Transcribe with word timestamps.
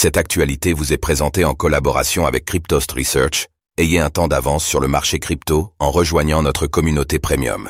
Cette 0.00 0.16
actualité 0.16 0.74
vous 0.74 0.92
est 0.92 0.96
présentée 0.96 1.44
en 1.44 1.54
collaboration 1.54 2.24
avec 2.24 2.44
Cryptost 2.44 2.92
Research. 2.92 3.48
Ayez 3.78 3.98
un 3.98 4.10
temps 4.10 4.28
d'avance 4.28 4.64
sur 4.64 4.78
le 4.78 4.86
marché 4.86 5.18
crypto 5.18 5.72
en 5.80 5.90
rejoignant 5.90 6.40
notre 6.40 6.68
communauté 6.68 7.18
premium. 7.18 7.68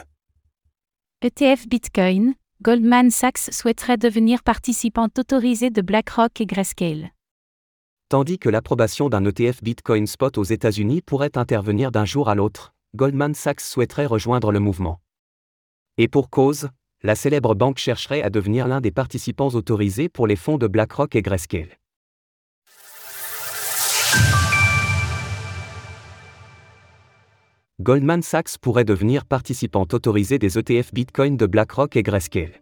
ETF 1.23 1.67
Bitcoin, 1.67 2.35
Goldman 2.61 3.11
Sachs 3.11 3.51
souhaiterait 3.51 3.97
devenir 3.97 4.43
participant 4.43 5.09
autorisé 5.17 5.71
de 5.71 5.81
BlackRock 5.81 6.43
et 6.43 6.45
Grayscale. 6.45 7.13
Tandis 8.11 8.39
que 8.39 8.51
l'approbation 8.51 9.09
d'un 9.09 9.25
ETF 9.25 9.63
Bitcoin 9.63 10.07
Spot 10.07 10.37
aux 10.37 10.45
États-Unis 10.45 11.01
pourrait 11.01 11.39
intervenir 11.39 11.91
d'un 11.91 12.05
jour 12.05 12.29
à 12.29 12.35
l'autre, 12.35 12.75
Goldman 12.95 13.33
Sachs 13.33 13.63
souhaiterait 13.63 14.05
rejoindre 14.05 14.53
le 14.53 14.61
mouvement. 14.61 15.01
Et 15.97 16.09
pour 16.09 16.29
cause, 16.29 16.69
la 17.03 17.15
célèbre 17.15 17.55
banque 17.55 17.79
chercherait 17.79 18.21
à 18.21 18.29
devenir 18.29 18.69
l'un 18.69 18.83
des 18.83 18.91
participants 18.91 19.49
autorisés 19.49 20.11
pour 20.11 20.27
les 20.27 20.37
fonds 20.37 20.59
de 20.59 20.67
BlackRock 20.67 21.17
et 21.17 21.23
Grayscale. 21.23 21.79
Goldman 27.81 28.23
Sachs 28.23 28.59
pourrait 28.61 28.85
devenir 28.85 29.25
participant 29.25 29.87
autorisé 29.93 30.41
des 30.41 30.59
ETF 30.59 30.93
Bitcoin 30.93 31.37
de 31.37 31.47
BlackRock 31.47 31.95
et 31.95 32.03
Grayscale. 32.03 32.61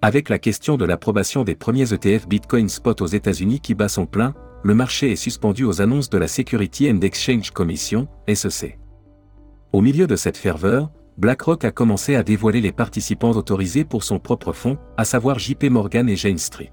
Avec 0.00 0.28
la 0.28 0.38
question 0.38 0.76
de 0.76 0.84
l'approbation 0.84 1.42
des 1.42 1.56
premiers 1.56 1.92
ETF 1.92 2.28
Bitcoin 2.28 2.68
Spot 2.68 3.00
aux 3.02 3.06
États-Unis 3.06 3.58
qui 3.58 3.74
bat 3.74 3.88
son 3.88 4.06
plein, 4.06 4.32
le 4.62 4.76
marché 4.76 5.10
est 5.10 5.16
suspendu 5.16 5.64
aux 5.64 5.82
annonces 5.82 6.08
de 6.08 6.18
la 6.18 6.28
Security 6.28 6.88
and 6.88 7.00
Exchange 7.00 7.50
Commission, 7.50 8.06
SEC. 8.32 8.78
Au 9.72 9.80
milieu 9.80 10.06
de 10.06 10.14
cette 10.14 10.36
ferveur, 10.36 10.92
BlackRock 11.18 11.64
a 11.64 11.72
commencé 11.72 12.14
à 12.14 12.22
dévoiler 12.22 12.60
les 12.60 12.70
participants 12.70 13.32
autorisés 13.32 13.84
pour 13.84 14.04
son 14.04 14.20
propre 14.20 14.52
fonds, 14.52 14.78
à 14.96 15.04
savoir 15.04 15.40
JP 15.40 15.64
Morgan 15.64 16.08
et 16.08 16.14
Jane 16.14 16.38
Street. 16.38 16.70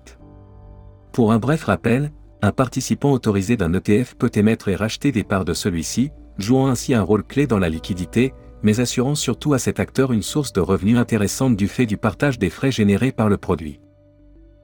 Pour 1.14 1.32
un 1.32 1.40
bref 1.40 1.64
rappel, 1.64 2.12
un 2.44 2.52
participant 2.52 3.12
autorisé 3.12 3.58
d'un 3.58 3.74
ETF 3.74 4.14
peut 4.20 4.32
émettre 4.36 4.68
et 4.68 4.76
racheter 4.76 5.12
des 5.12 5.24
parts 5.24 5.46
de 5.46 5.56
celui-ci, 5.56 6.12
jouant 6.42 6.68
ainsi 6.68 6.94
un 6.94 7.02
rôle 7.02 7.24
clé 7.24 7.48
dans 7.48 7.60
la 7.60 7.70
liquidité, 7.70 8.34
mais 8.64 8.80
assurant 8.80 9.16
surtout 9.16 9.54
à 9.54 9.60
cet 9.60 9.80
acteur 9.80 10.12
une 10.12 10.22
source 10.22 10.54
de 10.54 10.62
revenus 10.62 10.98
intéressante 10.98 11.56
du 11.56 11.68
fait 11.68 11.86
du 11.86 11.98
partage 11.98 12.40
des 12.40 12.50
frais 12.50 12.72
générés 12.72 13.12
par 13.12 13.30
le 13.30 13.38
produit. 13.38 13.80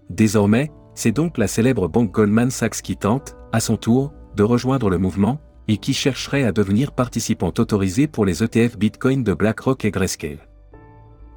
Désormais, 0.10 0.72
c'est 0.94 1.12
donc 1.12 1.38
la 1.38 1.48
célèbre 1.48 1.88
banque 1.88 2.12
Goldman 2.12 2.52
Sachs 2.52 2.82
qui 2.82 2.96
tente, 2.96 3.36
à 3.52 3.60
son 3.60 3.78
tour, 3.78 4.14
de 4.36 4.44
rejoindre 4.44 4.90
le 4.90 4.98
mouvement, 4.98 5.40
et 5.68 5.78
qui 5.78 5.94
chercherait 5.94 6.44
à 6.44 6.52
devenir 6.52 6.92
participant 6.92 7.52
autorisé 7.58 8.08
pour 8.08 8.26
les 8.26 8.44
ETF 8.44 8.78
Bitcoin 8.78 9.24
de 9.24 9.34
BlackRock 9.34 9.84
et 9.86 9.92
Grayscale. 9.92 10.48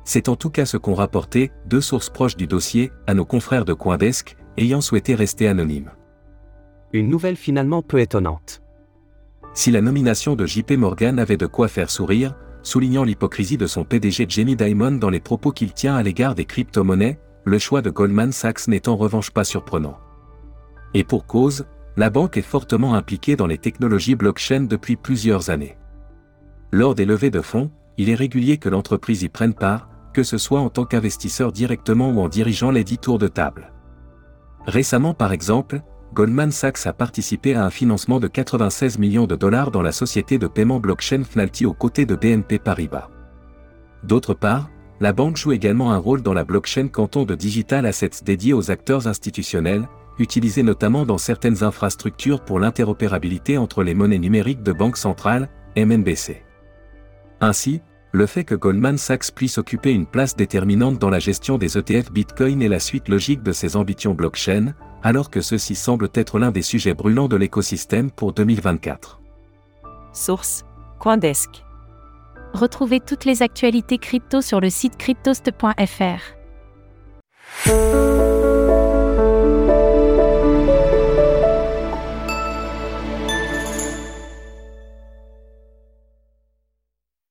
C'est 0.05 0.29
en 0.29 0.37
tout 0.37 0.51
cas 0.51 0.67
ce 0.67 0.77
qu'ont 0.77 0.95
rapporté 0.95 1.51
deux 1.67 1.81
sources 1.81 2.11
proches 2.11 2.37
du 2.37 2.47
dossier 2.47 2.91
à 3.07 3.15
nos 3.15 3.25
confrères 3.25 3.65
de 3.65 3.73
Coindesk, 3.73 4.37
ayant 4.57 4.81
souhaité 4.81 5.15
rester 5.15 5.49
anonymes. 5.49 5.91
Une 6.93 7.09
nouvelle 7.09 7.37
finalement 7.37 7.83
peu 7.83 8.01
étonnante. 8.01 8.63
Si 9.59 9.73
la 9.73 9.81
nomination 9.81 10.37
de 10.37 10.47
JP 10.47 10.77
Morgan 10.77 11.19
avait 11.19 11.37
de 11.37 11.47
quoi 11.47 11.67
faire 11.67 11.91
sourire, 11.91 12.37
soulignant 12.63 13.03
l'hypocrisie 13.03 13.57
de 13.57 13.67
son 13.67 13.83
PDG 13.83 14.27
Jamie 14.29 14.55
Dimon 14.55 14.93
dans 14.93 15.11
les 15.11 15.19
propos 15.19 15.51
qu'il 15.51 15.73
tient 15.73 15.97
à 15.97 16.03
l'égard 16.05 16.37
des 16.37 16.45
crypto-monnaies, 16.45 17.19
le 17.45 17.59
choix 17.59 17.83
de 17.83 17.91
Goldman 17.91 18.31
Sachs 18.31 18.69
n'est 18.69 18.89
en 18.89 18.95
revanche 18.95 19.33
pas 19.33 19.43
surprenant. 19.43 19.99
Et 20.95 21.03
pour 21.03 21.27
cause, 21.27 21.67
la 21.97 22.09
banque 22.09 22.37
est 22.37 22.43
fortement 22.43 22.95
impliquée 22.95 23.35
dans 23.35 23.49
les 23.49 23.59
technologies 23.59 24.15
blockchain 24.15 24.61
depuis 24.61 24.95
plusieurs 24.95 25.51
années. 25.51 25.77
Lors 26.71 26.95
des 26.95 27.05
levées 27.05 27.33
de 27.33 27.41
fonds, 27.41 27.73
il 27.97 28.11
est 28.11 28.15
régulier 28.15 28.59
que 28.59 28.69
l'entreprise 28.69 29.25
y 29.25 29.29
prenne 29.29 29.55
part, 29.55 29.89
que 30.15 30.23
ce 30.23 30.39
soit 30.39 30.61
en 30.61 30.71
tant 30.71 30.85
qu'investisseur 30.85 31.51
directement 31.51 32.11
ou 32.11 32.21
en 32.21 32.29
dirigeant 32.29 32.71
les 32.71 32.85
dix 32.85 32.99
tours 32.99 33.19
de 33.19 33.27
table. 33.27 33.73
Récemment 34.67 35.15
par 35.15 35.33
exemple, 35.33 35.83
Goldman 36.15 36.51
Sachs 36.51 36.87
a 36.87 36.93
participé 36.93 37.55
à 37.55 37.65
un 37.65 37.71
financement 37.71 38.19
de 38.19 38.29
96 38.29 38.99
millions 38.99 39.27
de 39.27 39.37
dollars 39.37 39.71
dans 39.71 39.83
la 39.83 39.93
société 39.93 40.39
de 40.39 40.47
paiement 40.47 40.81
blockchain 40.81 41.23
Fnalty 41.23 41.67
aux 41.67 41.75
côtés 41.75 42.07
de 42.07 42.17
BNP 42.17 42.59
Paribas. 42.59 43.09
D'autre 44.05 44.35
part, 44.35 44.71
la 45.01 45.13
banque 45.13 45.37
joue 45.37 45.53
également 45.53 45.93
un 45.93 45.99
rôle 45.99 46.23
dans 46.23 46.33
la 46.33 46.45
blockchain 46.45 46.89
canton 46.89 47.25
de 47.25 47.35
digital 47.35 47.87
assets 47.87 48.25
dédiés 48.25 48.53
aux 48.53 48.71
acteurs 48.71 49.07
institutionnels, 49.07 49.87
utilisés 50.19 50.63
notamment 50.63 51.05
dans 51.05 51.19
certaines 51.19 51.63
infrastructures 51.63 52.45
pour 52.45 52.59
l'interopérabilité 52.59 53.59
entre 53.59 53.85
les 53.85 53.95
monnaies 53.95 54.19
numériques 54.19 54.63
de 54.63 54.73
banque 54.73 54.97
centrale, 54.97 55.49
MNBC. 55.77 56.43
Ainsi, 57.41 57.81
le 58.13 58.27
fait 58.27 58.45
que 58.45 58.55
Goldman 58.55 58.97
Sachs 58.97 59.31
puisse 59.33 59.59
occuper 59.59 59.93
une 59.93 60.07
place 60.07 60.35
déterminante 60.35 60.99
dans 60.99 61.11
la 61.11 61.19
gestion 61.19 61.59
des 61.59 61.77
ETF 61.77 62.11
Bitcoin 62.11 62.63
est 62.63 62.69
la 62.69 62.81
suite 62.81 63.09
logique 63.09 63.43
de 63.43 63.53
ses 63.53 63.77
ambitions 63.77 64.15
blockchain, 64.15 64.75
alors 65.03 65.31
que 65.31 65.41
ceci 65.41 65.75
semble 65.75 66.09
être 66.15 66.39
l'un 66.39 66.51
des 66.51 66.63
sujets 66.63 66.95
brûlants 66.95 67.29
de 67.29 67.37
l'écosystème 67.37 68.11
pour 68.11 68.33
2024. 68.33 69.21
Source 70.13 70.65
Coindesk. 70.99 71.65
Retrouvez 72.55 73.01
toutes 73.01 73.25
les 73.25 73.43
actualités 73.43 73.99
crypto 73.99 74.41
sur 74.41 74.61
le 74.61 74.71
site 74.71 74.97
cryptost.fr. 74.97 76.38